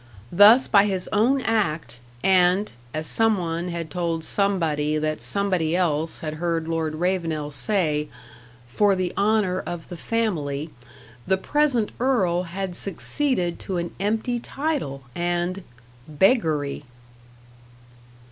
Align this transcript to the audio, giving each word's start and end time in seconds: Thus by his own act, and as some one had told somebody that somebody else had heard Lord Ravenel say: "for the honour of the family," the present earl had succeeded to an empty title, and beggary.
Thus 0.31 0.67
by 0.67 0.85
his 0.85 1.07
own 1.13 1.41
act, 1.41 1.99
and 2.23 2.71
as 2.91 3.05
some 3.05 3.37
one 3.37 3.67
had 3.67 3.91
told 3.91 4.23
somebody 4.23 4.97
that 4.97 5.21
somebody 5.21 5.75
else 5.75 6.17
had 6.25 6.33
heard 6.41 6.67
Lord 6.67 6.95
Ravenel 6.95 7.51
say: 7.51 8.07
"for 8.65 8.95
the 8.95 9.13
honour 9.15 9.59
of 9.59 9.89
the 9.89 9.97
family," 9.97 10.71
the 11.27 11.37
present 11.37 11.91
earl 11.99 12.41
had 12.49 12.75
succeeded 12.75 13.59
to 13.59 13.77
an 13.77 13.93
empty 13.99 14.39
title, 14.39 15.03
and 15.15 15.63
beggary. 16.07 16.83